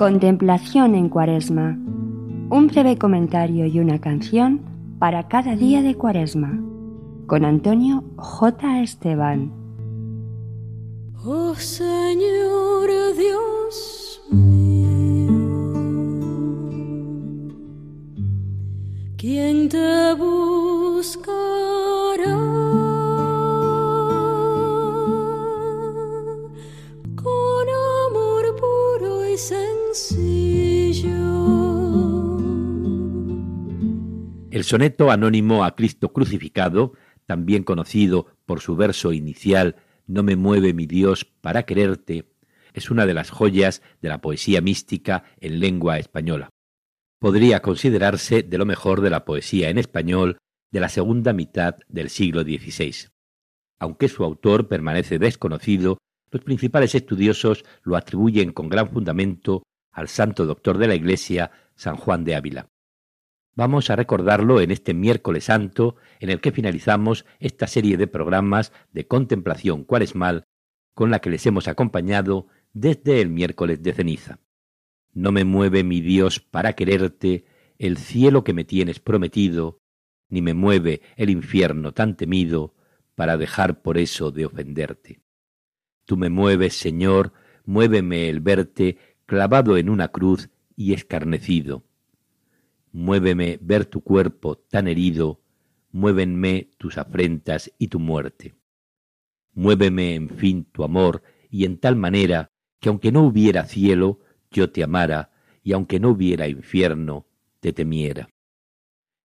[0.00, 1.78] Contemplación en Cuaresma.
[2.48, 4.62] Un breve comentario y una canción
[4.98, 6.58] para cada día de Cuaresma.
[7.26, 8.80] Con Antonio J.
[8.80, 9.52] Esteban.
[11.22, 15.28] Oh Señor Dios mío,
[19.18, 21.79] ¿quién te buscará?
[34.50, 36.92] El soneto anónimo a Cristo crucificado,
[37.26, 39.76] también conocido por su verso inicial
[40.06, 42.30] No me mueve mi Dios para quererte,
[42.74, 46.50] es una de las joyas de la poesía mística en lengua española.
[47.18, 50.38] Podría considerarse de lo mejor de la poesía en español
[50.70, 53.08] de la segunda mitad del siglo XVI.
[53.78, 55.98] Aunque su autor permanece desconocido,
[56.30, 61.96] los principales estudiosos lo atribuyen con gran fundamento al santo doctor de la Iglesia, San
[61.96, 62.68] Juan de Ávila.
[63.56, 68.72] Vamos a recordarlo en este miércoles santo en el que finalizamos esta serie de programas
[68.92, 70.44] de contemplación cuaresmal
[70.94, 74.38] con la que les hemos acompañado desde el miércoles de ceniza.
[75.12, 77.44] No me mueve mi Dios para quererte
[77.78, 79.80] el cielo que me tienes prometido,
[80.28, 82.74] ni me mueve el infierno tan temido
[83.16, 85.20] para dejar por eso de ofenderte.
[86.10, 87.32] Tú me mueves, Señor,
[87.64, 91.84] muéveme el verte clavado en una cruz y escarnecido
[92.90, 95.40] Muéveme ver tu cuerpo tan herido,
[95.92, 98.56] muévenme tus afrentas y tu muerte.
[99.52, 104.18] Muéveme, en fin, tu amor, y en tal manera que aunque no hubiera cielo,
[104.50, 105.30] yo te amara,
[105.62, 107.28] y aunque no hubiera infierno,
[107.60, 108.28] te temiera.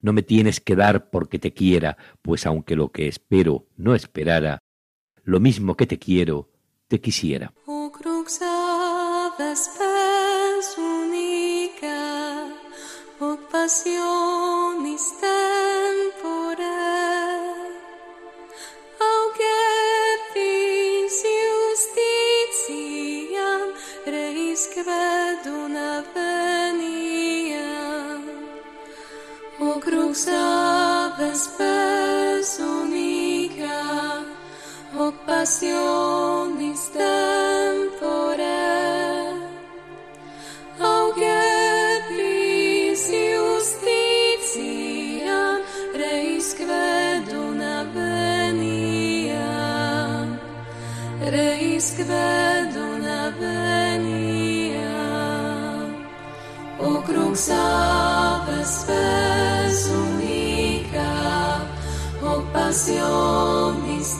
[0.00, 4.60] No me tienes que dar porque te quiera, pues aunque lo que espero no esperara,
[5.24, 6.48] lo mismo que te quiero,
[6.90, 7.52] te quisiera.
[7.66, 7.92] Oh,
[13.52, 16.74] passionis tempore,
[18.98, 19.70] augetis
[35.50, 38.62] passionis tempore
[40.78, 41.82] augebis
[43.34, 44.38] justitiam
[46.02, 49.18] reis creduna veniam
[51.34, 54.78] reis creduna veniam
[56.78, 60.14] o oh crux aves pesum
[62.22, 64.10] o oh passionis